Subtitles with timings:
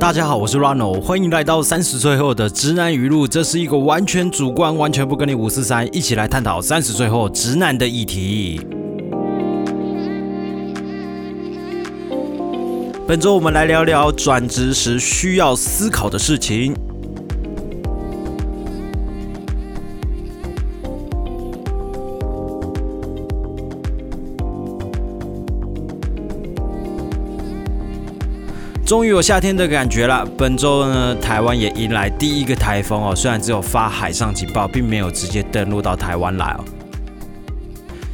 [0.00, 3.28] 大家好，我是 Rano，欢迎来到三十岁后的直男语录。
[3.28, 8.62] 这是一个完全主观、完全不跟你五四三，一起来探讨三十岁后直男的议题。
[13.06, 16.74] 本周我们来聊聊转职时需要思考的事情。
[28.90, 30.26] 终于有夏天的感觉了。
[30.36, 33.14] 本周呢，台湾也迎来第一个台风哦。
[33.14, 36.64] 虽然只有发海上警报，并没有直接登陆到台湾来哦。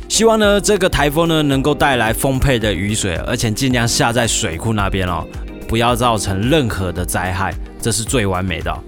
[0.07, 5.25] 希望呢，这个台风呢能够带来丰沛的雨水，而且尽量下在水库那边哦，
[5.67, 8.79] 不要造成任何的灾害，这是最完美的。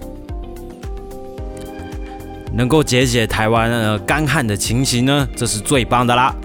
[2.53, 6.35] 能够解解台湾呃干旱的情形呢，这是最棒的啦。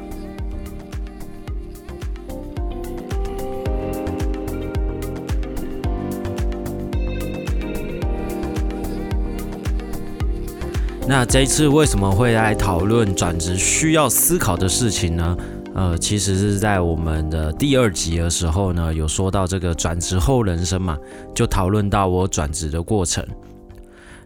[11.17, 15.37] 那这一次为什么会来讨论转职需要思考的事情呢？
[15.73, 20.99] 呃，其实是在我们的第二集的时候呢，有说到这个转职后人生嘛，
[21.33, 23.25] 就讨论到我转职的过程。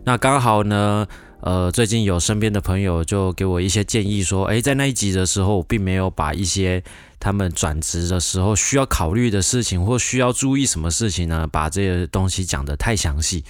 [0.03, 1.07] 那刚好呢，
[1.43, 6.83] 呃，最近有身边的朋友就给我一些建议，说，诶，在那一集的时候，我并没有把一些
[7.21, 13.45] 他们转职的时候需要考虑的事情或需要注意什么事情呢，把这些东西讲得太详细。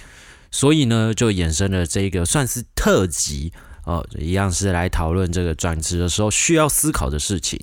[0.51, 3.53] 所以呢，就衍生了这个算是特辑
[3.85, 7.59] 哦，一样是来讨论这个转职的时候需要思考的事情。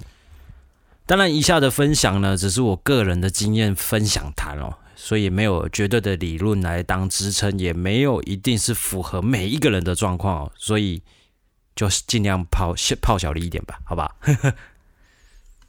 [1.05, 11.03] 当然，以下的分享呢，只是我个人的经验分享谈哦，所以没有绝对的理论来当支撑，也没有一定是符合每一个人的状况哦，所以
[11.77, 14.17] 就尽量泡小泡小了一点吧，好吧？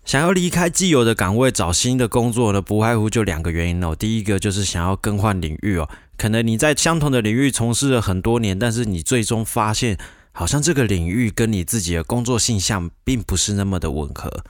[0.06, 3.94] 想要离开既有的岗位找新的工作呢，不外乎就两个原因哦。
[3.94, 9.98] 第一个就是想要更换领域哦，可能你在相同的领域从事了很多年，但是你最终发现，
[10.32, 14.44] 好像这个领域跟你自己的工作性向并不是那么的吻合。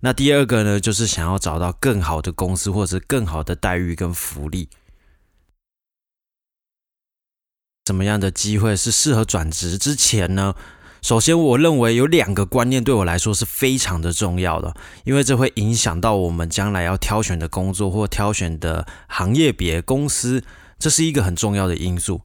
[0.00, 4.68] 那第二个呢，就是想要找到更好的公司或者更好的待遇跟福利。
[7.86, 10.54] 什么样的机会是适合转职之前呢？
[11.02, 14.74] 首先，我认为有两个观念对我来说是非常的重要的，
[15.04, 20.42] 因为这会影响到我们将来要挑选的工作或挑选的行业别公司，
[20.78, 22.22] 这是一个很重要的因素，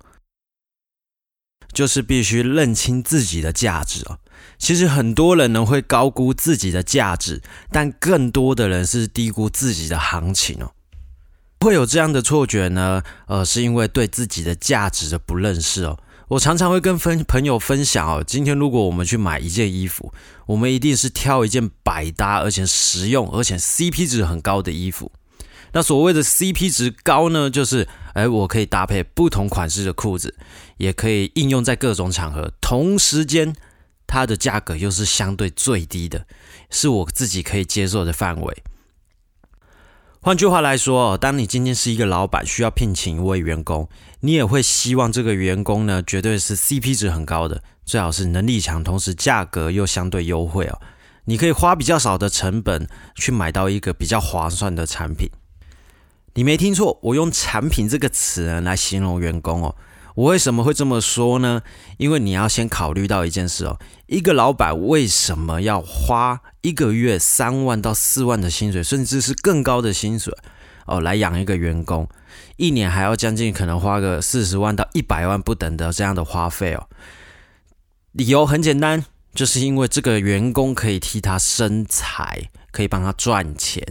[1.72, 4.20] 就是必须认清自己的价值哦。
[4.58, 10.72] 其实很多人呢会高估自己的价值，但更多的人是低估自己的行情哦。
[11.62, 13.04] 会有这样的错觉呢？
[13.28, 16.00] 呃，是因为对自己的价值的不认识哦。
[16.30, 20.14] 我常常会跟分朋友分享哦，今天如果我们去买一件衣服，
[20.46, 25.12] 我们一定是挑一件百搭而且实用而且 CP 值很高的衣服。
[25.72, 30.35] 那所谓的 CP 值高呢，就是哎，我可以搭配不同款式的裤子，
[30.78, 33.56] 也可以应用在各种场合，同时间
[34.08, 36.25] 它的价格又是相对最低的，
[36.69, 38.63] 是我自己可以接受的范围。
[40.22, 43.88] 换句话来说，当你今天是一个老板，需要聘请一位员工，
[44.19, 50.81] 你也会希望这个员工呢，绝对是 CP 值很高的，最好是能力强，同时价格又相对优惠哦。
[51.24, 55.29] 你可以花比较少的成本去买到一个比较划算的产品。
[56.40, 59.76] 你没听错，我用“产品”这个词来形容员工哦。
[60.16, 61.64] 我为什么会这么说呢？
[61.98, 63.78] 因为你要先考虑到一件事哦，
[64.08, 70.34] 一个老板为什么要花一个月三万到四万的薪水，甚至是更高的薪水
[70.86, 72.08] 哦，来养一个员工，
[72.56, 76.88] 一年还要将近可能花个四十万到一百万不等的这样的花费哦。
[78.14, 83.84] 理由很简单，就是因为这个员工可以替他生财，可以帮他赚钱。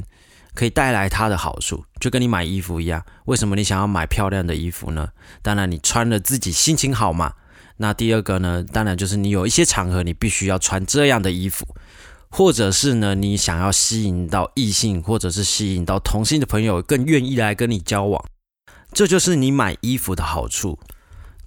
[0.58, 3.04] 可以带来它的好处，就跟你买衣服一样。
[3.26, 5.10] 为什么你想要买漂亮的衣服呢？
[5.40, 7.34] 当然，你穿了自己心情好嘛。
[7.76, 11.64] 那第二个呢，当然就是你有一些场合你必须要穿这样的衣服，
[12.28, 18.24] 或者是呢，你想要吸引到异性，或者是吸引到同性的朋友更愿意来跟你交往，
[18.92, 20.76] 这就是你买衣服的好处，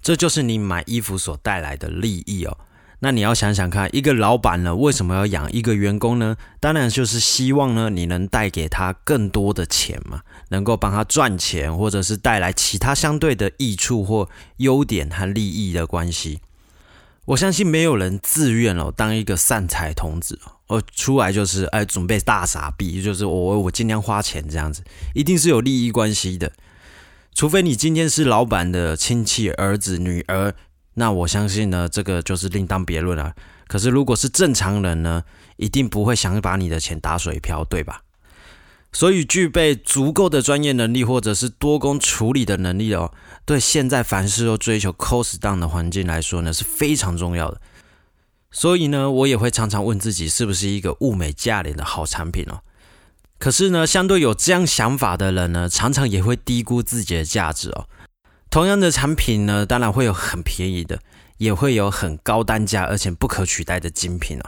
[0.00, 2.56] 这就是你买衣服所带来的利益哦。
[3.04, 6.36] 那你要想想看，一个老板呢，为什么要养一个员工呢？
[6.60, 10.20] 当然就是希望呢，你能带给他更多的钱嘛，
[10.50, 14.28] 能够帮他赚钱，或者是带来其他相对的益处或
[14.58, 16.38] 优点和利益的关系。
[17.24, 20.38] 我相信没有人自愿哦，当一个善财童子
[20.68, 26.52] 哦，出来就是哎准备大傻逼，就是我我尽量花钱这样子，一定是有利益关系的。
[27.34, 30.54] 除非你今天是老板的亲戚、儿子、女儿。
[30.94, 33.34] 那我相信呢，这个就是另当别论了。
[33.66, 35.22] 可是如果是正常人呢，
[35.56, 38.02] 一定不会想把你的钱打水漂，对吧？
[38.92, 43.10] 所以具备足够的专业能力或者是多工处理的能力哦，
[43.46, 47.58] 对现在凡事都追求 cost down 的环境来说呢是非常重要的。
[48.50, 52.60] 所以呢，我也会常常问自己，是不是一个物美价廉的好产品哦？
[53.38, 57.88] 可是呢，相对有这样想法的人呢，常常也会低估自己的价值哦。
[58.52, 61.00] 同样的产品呢，当然会有很便宜的，
[61.38, 64.44] 也会有很高单价而且不可取代的精品哦。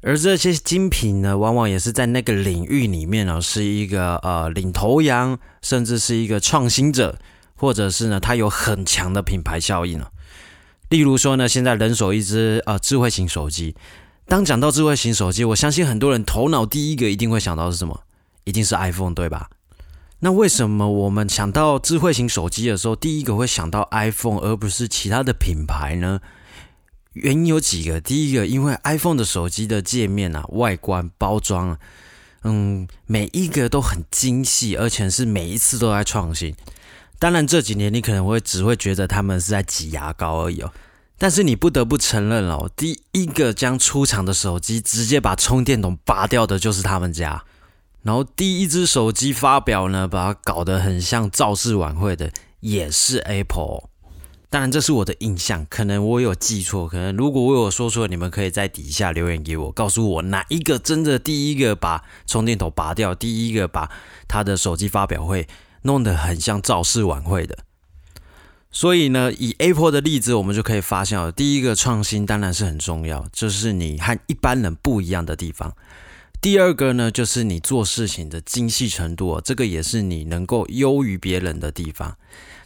[0.00, 7.16] 而这些精品呢，往往也是在那个领域里面呢，是一个呃领头羊，甚至是一个创新者，
[7.54, 10.08] 或者是呢，它有很强的品牌效应哦。
[10.88, 13.76] 例如说呢，现在人手一只呃智慧型手机。
[14.26, 18.00] 当讲到智慧型手机，我相信很多人头脑第一个一定会想到是什么？
[18.42, 19.48] 一定是 iPhone，对吧？
[20.24, 26.20] 那为什么我们想到智慧型手机的时候，第一个会想到 iPhone，而不是其他的品牌呢？
[27.14, 28.00] 原因有几个。
[28.00, 31.78] 第一个，因为 iPhone 的手机的界面啊、外观、包装，啊
[32.44, 36.54] 嗯，每一个都很精细，而且是每一次都在创新。
[37.18, 40.72] 当然，这几年你可能会只会觉得他们是在挤牙膏而已哦。
[41.18, 47.44] 但是你不得不承认哦，第一个将出厂的手机直接把充电筒拔掉的就是他们家。
[48.02, 53.88] 然后第一只手机发表呢，把它搞得很像造势晚会的也是 Apple。
[54.50, 56.86] 当然这是我的印象，可能我有记错。
[56.86, 63.90] 可能如果我有说错，你们可以在底下留言给我，告诉我哪一个真的第一个把充电头拔掉，第一个把
[64.28, 65.48] 他的手机发表会。
[65.84, 67.58] 弄得很像造势晚会的，
[68.70, 75.74] 所以呢，以 Apple 的例子，我们就可以发现，第一个创新当然是很重要，这是你和一般人不一样的地方。
[76.42, 82.16] 第二个呢，就是你做事情的精细程度，这个也是你能够优于别人的地方。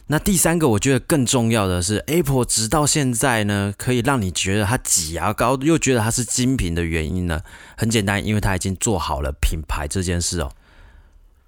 [0.07, 7.41] 那第三个，我觉得更重要的是，Apple 直到现在呢，可以让你觉得它挤牙膏，又觉得它是精品的原因呢，
[7.77, 10.51] 很简单，因为它已经做好了品牌这件事哦。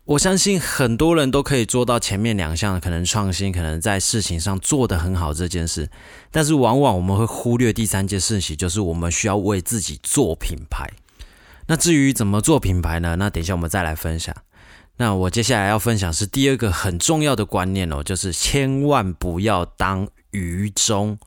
[0.05, 5.89] 我相信很多人都可以做到前面两项，可能创新，可能在事情上做得很好这件事，
[6.29, 10.87] 但是往往我们会忽略第三件事情，就是我们需要为自己做品牌。
[11.69, 13.15] 那至于怎么做品牌呢？
[13.17, 14.35] 那等一下我们再来分享。
[14.97, 21.19] 那我接下来要分享是第二个很重要的观念哦，就是千万不要当愚忠。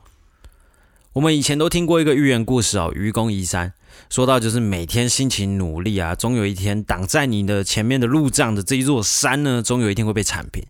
[1.13, 3.71] 我们以前都听过一个寓言故事哦，愚公移山。
[4.09, 10.61] 说到就是每天辛勤努力啊，总有一天挡在你的前面的路障的这一座山呢，总有一天会被铲平。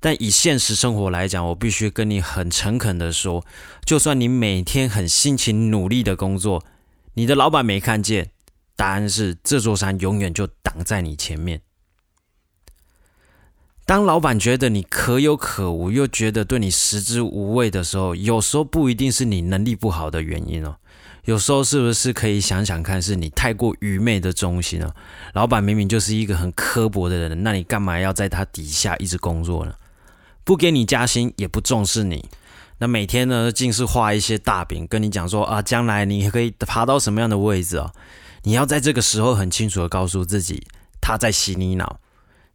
[0.00, 3.44] 但以现实生活来讲，我必须跟你很诚恳的说，
[3.84, 6.64] 就算你每天很辛勤努力的工作，
[7.12, 8.30] 你的老板没看见，
[8.76, 11.60] 答案是这座山永远就挡在你前面。
[13.84, 20.76] 当老板觉得你可有可无，又觉得对你食之无味的时候，有时候不一定是你能力不好的原因哦。
[21.24, 24.94] 有时候是不是可以想想看，是你太过愚昧的忠心了？
[25.34, 29.74] 老板明明就是一个很刻薄的人，那你干嘛要在他底下一直工作呢？
[30.44, 32.28] 不给你加薪，也不重视你，
[32.78, 37.92] 那每天呢，尽是画一些大饼，跟你讲说啊，将来你可以爬到什么样的位置啊？
[38.46, 40.64] 你要在这个时候很清楚的告诉自己，
[41.00, 41.98] 他在洗你脑。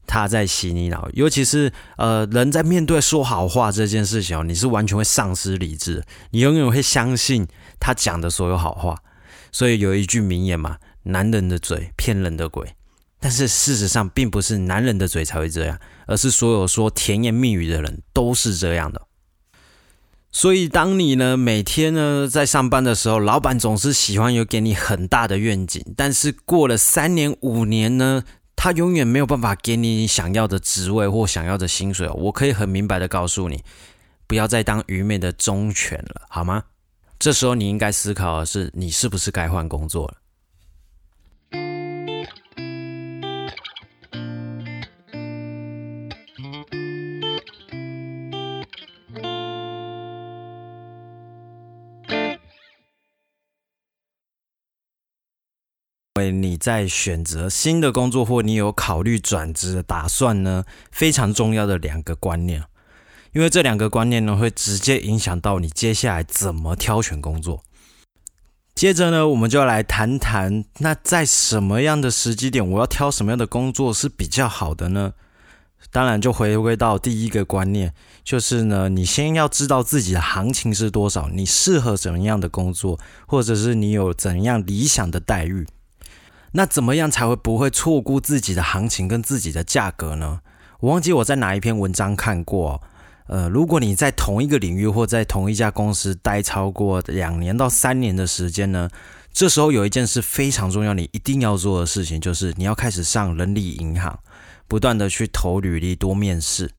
[0.08, 7.48] 他在洗你脑，尤其是呃，人在面对说好话这件事情，你是完全会丧失理智，你永远会相信
[7.80, 8.98] 他讲的所有好话。
[9.52, 12.76] 所以有一句名言嘛，男人的嘴骗人的鬼。
[13.20, 19.02] 但是事实上，并不是男人的嘴才会这样，而是所有说甜言蜜语的人都是这样的。
[20.32, 28.24] 所以，当你呢每天呢在上班的时候，老板总是喜欢有给你很大的愿景，但是过了三年五年呢？
[28.56, 32.08] 他永远没有办法给你你想要的职位或想要的薪水。
[32.10, 33.64] 我可以很明白的告诉你，
[34.28, 36.66] 不要再当愚昧的忠犬了，好吗？
[37.18, 40.18] 这时候你应该思考的是，你是不是该换工作了？
[56.20, 60.66] 为你在选择新的工作或你有考虑转职的打算呢？
[60.92, 62.66] 非常重要的两个观念，
[63.32, 67.64] 因为这两个观念呢，会直接影响到你接下来怎么挑选工作。
[68.76, 75.14] 接着呢，我们就要来谈谈，那在什么样的时机点，我要挑什么样的工作是比较好的呢？
[75.92, 85.66] 当然，就回归到第一个观念，就是呢，你先要知道自己的行情是多少，你适合怎么样的工作，或者是你有怎样理想的待遇。
[86.54, 90.42] 那怎么样才会不会错估自己的行情跟自己的价格呢？
[90.82, 92.82] 我忘记我在哪一篇文章看过，
[93.28, 98.90] 呃，如果你在同一个领域或在同一家公司待超过两年到三年的时间呢，
[99.32, 104.20] 这时候有一件事非常重要，你一定要做的事情就是你要开始上人力银行，
[104.68, 106.72] 不断的去投履历、多面试。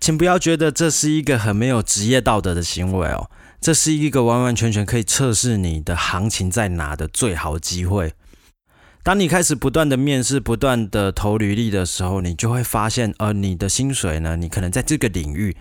[0.00, 3.30] 请不要觉得这是一个很没有职业道德的行为哦，
[3.60, 8.14] 这是一个完完全全可以测试你的行情在哪的最好机会。
[9.04, 15.54] 当你开始不断的面试、不断的投履历的时候，你就会发现，呃，你的薪水呢，你可能在这个领域，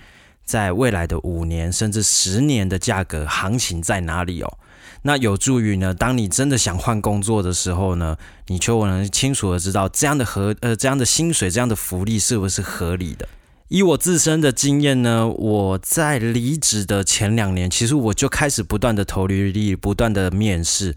[0.46, 4.58] 在未来的五年甚至十年的价格行情在哪里哦？
[5.02, 8.16] 那有助于呢，当你真的想换工作的时候呢，
[8.48, 13.28] 你就能清楚的知道这样的合呃这样的薪水、这样的福利是不是合理的。
[13.68, 20.96] 以我自身的经验呢，我在离职的前两年，其实我就开始不断的投履历，不断的面试。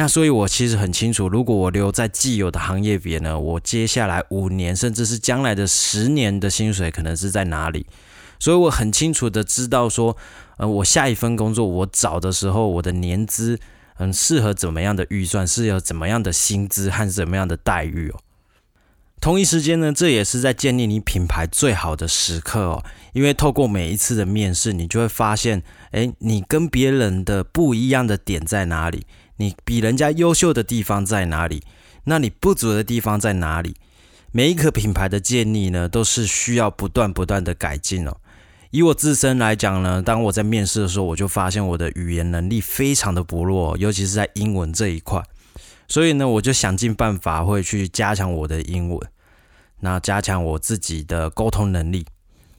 [0.00, 7.84] 那所以，我其实很清楚，如果我留在既有的行业别呢，我接下来五年，甚至是将来的十年的薪水可能是在哪里。
[8.38, 10.16] 所以我很清楚的知道说，
[10.58, 13.58] 呃，我下一份工作我找的时候，我的年资
[13.96, 18.20] 嗯适合怎么样的预算，适合怎么样的薪资和怎么样的待遇哦。
[19.20, 22.84] 同一时间呢，这也是在建立你品牌最好的时刻哦。
[23.14, 29.04] 因为透过每一次的面试，你就会发现，诶，你跟别人的不一样的点在哪里？
[29.38, 31.62] 你比人家优秀的地方在哪里？
[32.04, 33.74] 那你不足的地方在哪里？
[34.30, 38.16] 每一个品牌的建立呢，都是需要不断不断的改进哦。
[38.70, 45.22] 以我自身来讲呢，当我在面试的时候，我就发现我的语言能力非常的薄弱，尤其是在英文这一块。
[45.86, 49.00] 所以呢，我就想尽办法会去加强我的英文，
[49.80, 52.04] 那加强我自己的沟通能力。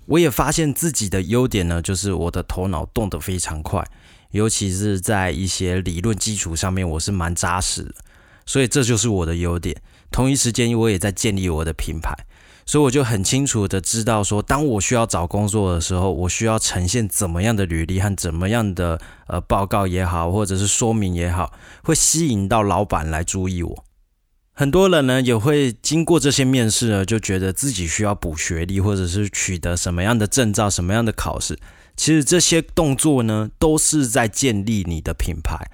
[0.08, 3.88] 我也发现自己的优点呢，就是我的头脑动得非常快，
[4.32, 7.96] 尤其是在一些理论基础上面，我是蛮扎实的。
[8.46, 9.82] 所以这就是我的优点。
[10.12, 12.14] 同一时间，我也在建立我的品牌。
[12.66, 21.52] 所以我就很清楚的知道，说当我需要找工作的时候，我需要呈现怎么样的履历和怎么样的呃报告也好，或者是说明也好，
[21.84, 23.86] 会吸引到老板来注意我。
[24.54, 31.58] 很多人呢也会经过这些面试呢，就觉得自己需要补学历，或者是取得什么样的证照、什么样的考试。
[32.00, 35.70] 其实这些动作呢，都是在建立你的品牌。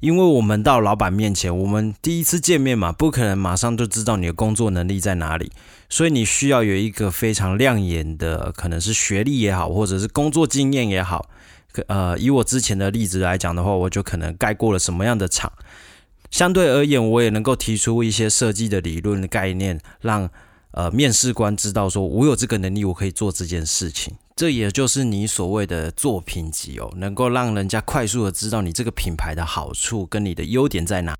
[0.00, 5.50] 因为我们到老板面前，我们第一次见面嘛，不可能马上就知道你的工作能力在哪里，
[5.88, 11.30] 所以你需要有一个非常亮眼的，可能是学历也好，或者是工作经验也好。
[11.86, 15.50] 呃，以我之前的例子来讲的话，我就可能盖过了什么样的厂。
[16.30, 20.28] 相对而言，我也能够提出一些设计的理论的概念，让
[20.72, 24.12] 呃面试官知道说我有这个能力，我可以做这件事情。
[24.34, 31.14] 这也就是你所谓的作品集哦，能够让人家快速的知道你这个品牌的好处跟你的优点在哪。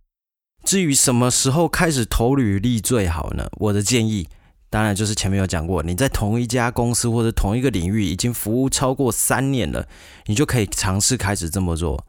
[0.65, 3.49] 至于什么时候开始投履历最好呢？
[3.59, 4.27] 我的建议
[4.71, 9.87] 当然就是前面有讲过，你在同一家公司或者同一个领域已经服务超过三年了，
[10.27, 12.07] 你就可以尝试开始这么做。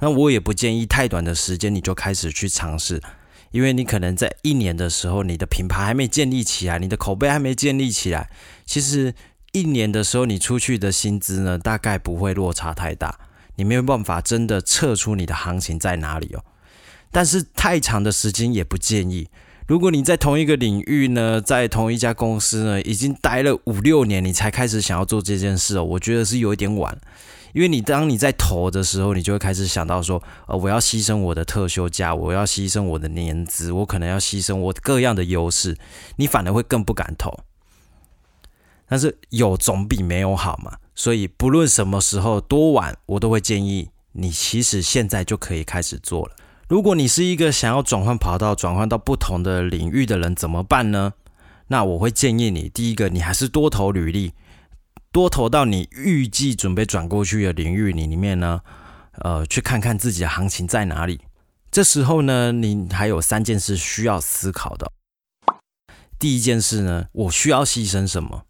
[0.00, 3.02] 那我也不建议太短的时间你就开始去尝试，
[3.50, 8.30] 因为你可能在一年的时候，你的品牌还没建立起来，你的口碑还没建立起来，
[8.64, 9.14] 其实。
[9.56, 13.18] 一年的时候，你出去的薪资呢，大概不会落差太大，
[13.54, 16.44] 你没有办法真的测出你的行情在哪里哦。
[17.10, 19.30] 但是太长的时间也不建议。
[19.66, 26.98] 如果你在同一个领域呢，在同一家公司呢，已经待了五六年，你才开始想要做这件事哦，我觉得是有一点晚。
[27.54, 35.78] 因为你当你在投的时候，你就会开始想到说，呃，我要牺牲我的特休假，我要牺牲我的年资，我可能要牺牲我各样的优势，
[36.16, 37.34] 你反而会更不敢投。
[38.88, 46.36] 但是有总比没有好嘛，所以不论什么时候多晚，我都会建议你，其实现在就可以开始做了。
[46.68, 51.12] 如果你是一个想要转换跑道、转换到不同的领域的人，怎么办呢？
[51.68, 54.32] 那我会建议你，第一个，你还是多投履历，
[55.10, 58.60] 多投到你预计准备转过去的领域里里面呢，
[59.18, 61.20] 呃，去看看自己的行情在哪里。
[61.70, 64.90] 这时候呢，你还有三件事需要思考的。
[66.18, 68.44] 第一件事呢，我需要牺牲什么？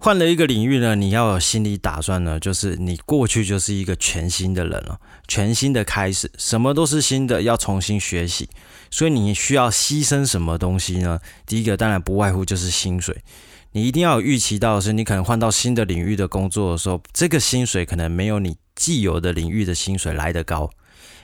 [0.00, 8.48] 换了一个领域呢，你要有心理打算呢，就是你过去就是一个全新的人了，全新的开始，什么都是新的，要重新学习，
[8.92, 11.18] 所以你需要牺牲什么东西呢？
[11.44, 13.24] 第一个当然不外乎就是薪水，
[13.72, 20.70] 你一定要有预期到的是，你可能换到新的领域的工作的时候，这个薪水可能没有你既有的领域的薪水来得高。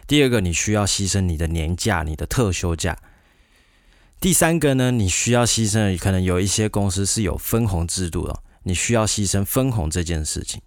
[0.08, 2.98] 第二个，你需要牺牲你的年假、你的特休假。
[4.20, 8.42] 第三个呢，你需要牺牲，可能有一些公司是有分红制度的。
[8.64, 10.60] 你需要牺牲分红这件事情，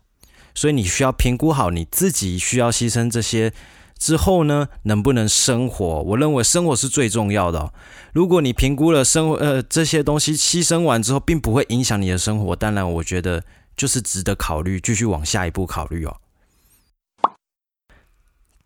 [0.56, 3.54] 所以你需要评估好你自己需要牺牲这些
[4.00, 6.02] 之后呢，能不能生活？
[6.04, 7.74] 我认为生活是最重要的。
[8.14, 13.44] 如果你评估了生活呃这些东西牺牲完之后，并不会影响你的生活，当然我觉得
[13.76, 16.18] 就是值得考虑，继续往下一步考虑哦。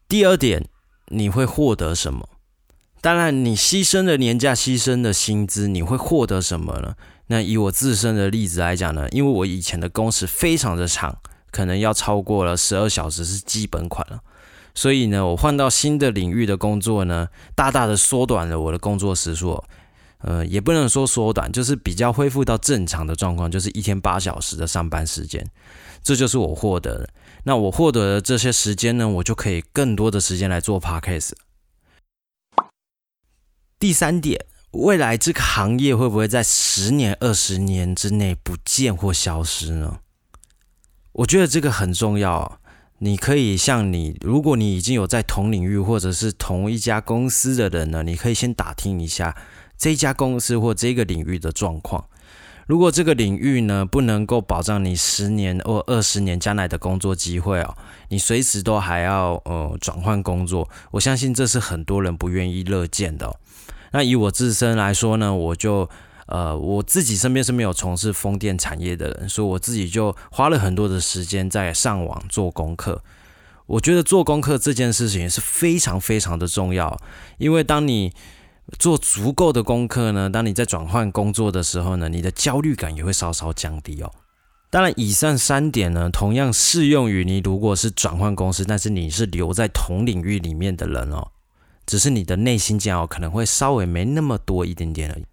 [0.07, 0.67] 第二点，
[1.07, 2.27] 你会获得什么？
[2.99, 6.95] 当然，你牺牲了年假，牺牲的薪资，你会获得什么呢？
[7.31, 11.17] 那以我自身的例子来讲呢，因为我以前的工时非常的长，
[11.49, 14.19] 可能要超过了十二小时是基本款了，
[14.75, 19.63] 所以呢，我换到新的领域的工作呢，大大的缩短了我的工作时数。
[20.23, 25.43] 呃，也不能说缩短，就是比较恢复到正常的状况，就是一天八小时的上班时间，
[26.03, 27.09] 这就是我获得的。
[27.45, 31.31] 那我获得的这些时间呢，我就可以更多的时间来做 podcast。
[33.79, 39.99] 第三点，未来这个行业会不会在十年、二十年之内不见或消失呢？
[41.11, 42.59] 我觉得这个很重要。
[42.99, 49.35] 你可以像你，如果你已经有在同领域或者是同一家公司的人呢，你可以先打听一下。
[49.75, 52.05] 这家公司或这个领域的状况，
[52.67, 57.75] 如果这个领域呢不能够保障你十年或二十年将来的工作机会哦，
[58.09, 63.39] 你随时都还要呃转换工作，我相信这是很多人不愿意乐见的。
[63.91, 65.89] 那以我自身来说呢，我就
[66.27, 73.03] 呃我自己身边是没有从事风电产业的人，所以我自己就花了很多的时间在上网做功课。
[73.67, 76.99] 我觉得做功课这件事情是非常非常的重要，
[77.37, 78.11] 因为当你
[78.79, 84.11] 做足够的功课呢，当你在转换工作的时候呢，你的焦虑感也会稍稍降低哦。
[84.69, 91.27] 当然，以上三点呢，同样适用于你如果是转换公司，但是你是留在同领域里面的人哦，
[91.85, 95.25] 只是你的内心煎熬可能会稍微没那么多一点点而已。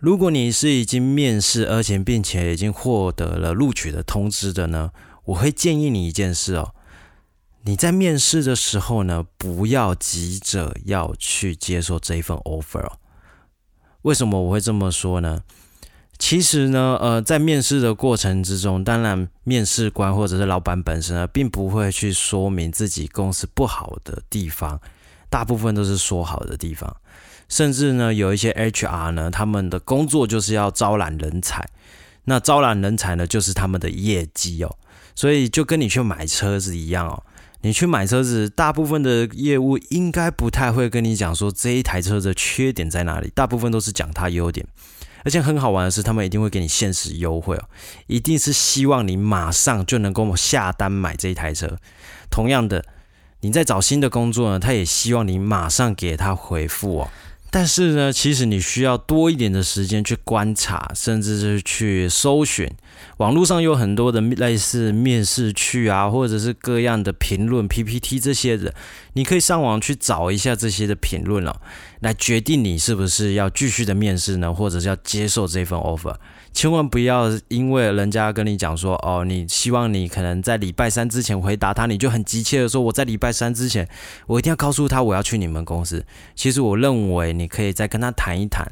[0.00, 4.90] 如果你是已经面试，而且并且已经获得了录取的通知的呢，
[5.24, 6.74] 我会建议你一件事哦。
[7.62, 12.98] 你在面试的时候呢，不要急着要去接受这一份 offer 哦。
[14.02, 15.42] 为什么我会这么说呢？
[16.18, 24.78] 其实呢，呃，在面试的过程之中，当然面试官或者是老板本身呢，并不会去说明自己公司不好的地方，
[25.28, 26.96] 大部分都是说好的地方。
[27.48, 31.68] 甚至呢，有一些 HR 呢，他们的工作就是要招揽人才，
[32.24, 34.76] 那招揽人才呢，就是他们的业绩哦。
[35.14, 37.22] 所以就跟你去买车子一样哦。
[37.60, 44.66] 你去买车子，大部分的业务应该不太会跟你讲说这一台车的缺点在哪里，大部分都是讲它优点。
[45.24, 47.64] 而且很好玩的是，他们一定会给你限时优惠哦，
[48.06, 51.78] 一定是希望你马上就能够下单买这一台车。
[52.30, 52.84] 同样的，
[53.44, 57.10] 你在找新的工作呢，他也希望你马上给他回复哦。
[57.50, 62.66] 但是呢，其实你需要多一点的时间去观察，甚至是去搜寻。
[63.18, 68.74] 网络上有很多的类似面试去啊，或者是各样的评论 PPT 这些的，
[69.12, 71.54] 你可以上网去找一下这些的评论哦，
[72.00, 76.16] 来决定你是不是要继续的面试呢，或者是要接受这份 offer。
[76.52, 83.88] 千万不要因为人家跟你讲说，哦，你希望你可能在礼拜三之前回答他，你就很急切的说，我在礼拜三之前，
[84.26, 86.04] 我一定要告诉他我要去你们公司。
[86.36, 88.70] 其实我认为你可以再跟他谈一谈。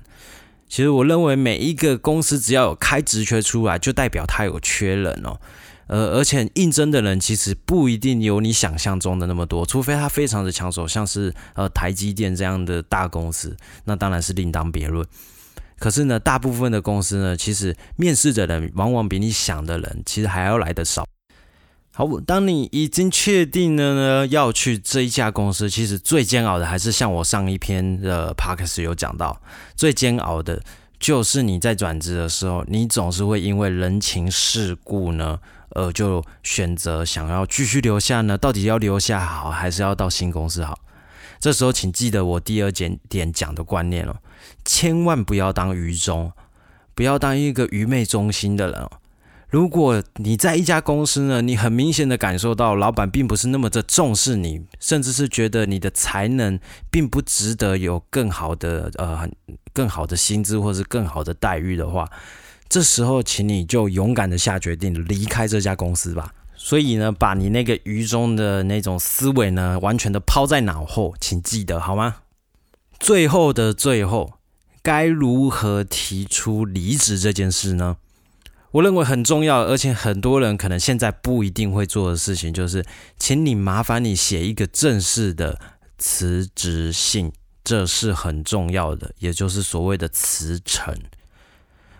[0.72, 5.38] 其实我认为每一个公司只要有开职缺出来，就代表他有缺人哦。
[5.86, 13.54] 呃，而且应征的人其实不一定有你想象中的那么多，除非他非常的抢手，像是呃台积电这样的大公司，
[13.84, 15.06] 那当然是另当别论。
[15.78, 21.06] 可是呢，大部分的公司呢，其实面试的人往往比你想的人其实还要来的少。
[21.94, 29.38] 好，当你已经确定了呢要去这一家公司，其实最煎熬的还是像我上一篇的 p o d c a s 有讲到，
[29.76, 30.62] 最煎熬的
[30.98, 35.38] 就是你在转职的时候，你总是会因为人情世故呢，
[35.70, 40.78] 呃，就选择想要继续留下呢，到底要留下好，还是要到新公司好？
[41.38, 44.16] 这时候，请记得我第二点点讲的观念哦，
[44.64, 46.32] 千万不要当愚忠，
[46.94, 48.90] 不要当一个愚昧忠心的人哦。
[49.52, 56.58] 如果你在一家公司呢，你很明显的感受到老板并不是那么的重视你，甚至是觉得你的才能
[56.90, 59.28] 并不值得有更好的呃
[59.74, 62.10] 更好的薪资或是更好的待遇的话，
[62.66, 66.32] 这时候请你就勇敢的下决定离开这家公司吧。
[66.56, 72.16] 所以呢，把你那个愚忠的那种思维呢，完全的抛在脑后，请记得好吗？
[72.98, 74.32] 最后的最后，
[74.80, 77.98] 该如何提出离职这件事呢？
[78.72, 82.84] 我认为很重要，而且很多人可能现在不一定会做的事情，就是
[83.18, 85.60] 请你麻烦你写一个正式的
[85.98, 87.32] 辞职信，
[87.62, 90.96] 这是很重要的，也就是所谓的辞呈。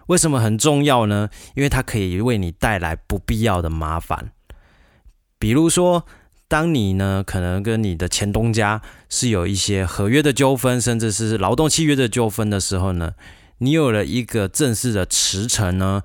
[0.06, 1.28] 为什么很重要呢？
[1.54, 4.32] 因为它可以为你带来不必要的麻烦。
[5.38, 6.06] 比如说，
[6.48, 13.12] 当你呢可能跟你的前东家是有一些合约的纠纷，甚至是劳动契约的纠纷的时候呢，
[13.58, 16.02] 你有了一个正式的辞呈呢，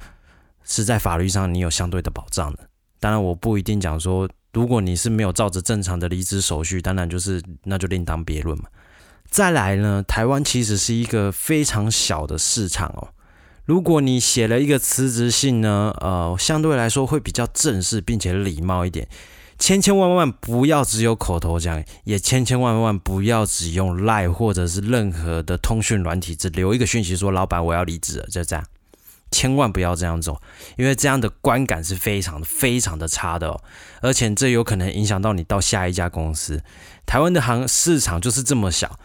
[0.67, 2.59] 是在法律上你有相对的保障的。
[2.99, 8.65] 当然，我不一定讲说，如果你是没有照着正常的离职手续，当然就是那就另当别论嘛。
[9.29, 13.09] 再来呢，台湾其实是一个非常小的市场哦。
[13.65, 19.07] 如果你写了一个辞职信呢，呃，相对来说会比较正式并且礼貌一点。
[19.59, 28.63] 千千万万不要只有口头讲，也千千万万不要只用赖或者是任何的通讯软体，只留一个讯息说“老板，我要离职了”，就这样。
[29.31, 30.41] 千万不要这样做，
[30.77, 33.61] 因为这样的观感是非常非常的差的哦，
[34.01, 36.63] 而且这有可能影响到你到下一家公司。
[37.05, 38.99] 台湾的行市场就是这么小，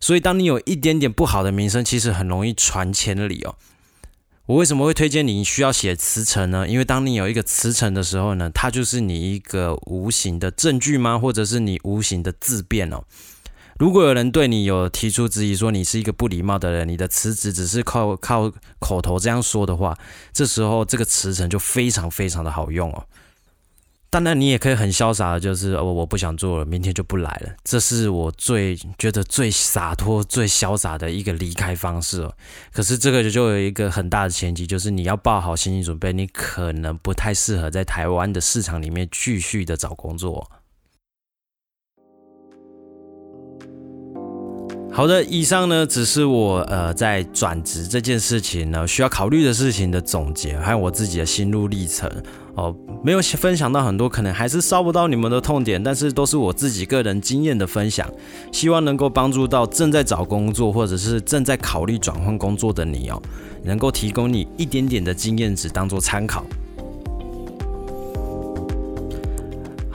[0.00, 3.54] 所以当你有一点点不好的名声，其实很容易传千里哦。
[4.46, 6.68] 我为什么会推荐你需要写辞呈呢？
[6.68, 11.18] 因为当你有一个辞呈的时候呢，它就是你一个无形的证据吗？
[11.18, 13.04] 或者是你无形的自辩哦。
[13.78, 19.98] 如果有人对你有提出质疑，说你是一个不礼貌的人，你的辞职只是靠靠口头这样说的话，
[20.32, 23.04] 这时候这个辞呈就非常非常的好用哦。
[24.10, 27.52] 当然，你也可以很潇洒的，就是哦，我不想做了，明天就不来了。
[27.64, 32.32] 这是我最觉得最洒脱、最潇洒的一个离开方式哦。
[32.72, 40.48] 可是这个就有一个很大的前提，就是你要抱好心理准备，你可能不太适合在台湾的市场里面继续的找工作。
[44.96, 52.08] 好的，以上呢只是我呃在转职这件事情呢需要考虑的事情的总结，还有我自己的心路历程
[52.54, 58.08] 哦，没有分享到很多，可能还是烧不到你们的痛点，但是都是我自己个人经验的分享，
[58.52, 63.20] 希望能够帮助到正在找工作或者是正在考虑转换工作的你哦，
[63.64, 66.46] 能够提供你一点点的经验值当做参考。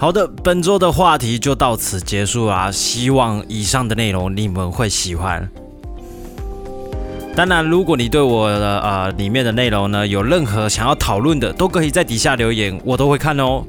[0.02, 2.72] 好的，本周的话题就到此结束啦。
[2.72, 5.46] 希望以上的内容你们会喜欢。
[7.36, 13.62] 当然，如果你对我的呃里面的内容呢有任何想要讨论的，都可以在底下留言，我都会看哦。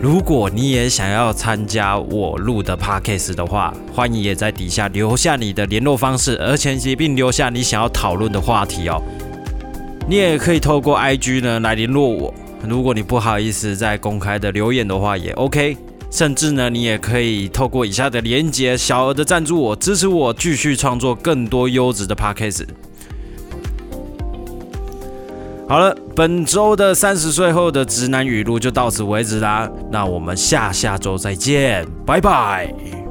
[0.00, 9.02] 如果你也想要参加我录的 podcast 的话，欢迎也在底下留下你的联络方式，而且一并留下你想要讨论的话题哦。
[10.08, 12.32] 你也可以透过 IG 呢来联络我。
[12.68, 15.76] 如果你不好意思在公开的留言的话，也 OK。
[16.10, 22.66] 甚至呢，你也可以透过以下的连接，小额的赞助我，支持我继续创作更多优质的 Podcast。
[25.68, 29.68] 好了，本周的三十岁后的直男语录就到此为止啦。
[29.90, 33.03] 那我们下下周再见，拜拜。